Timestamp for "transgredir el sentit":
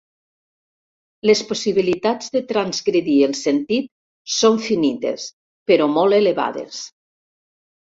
2.53-3.87